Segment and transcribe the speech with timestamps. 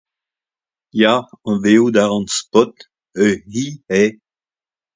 [1.01, 1.13] Ya,
[1.47, 2.75] anavezout a ran Spot,
[3.23, 3.65] ur c'hi
[4.01, 4.09] eo.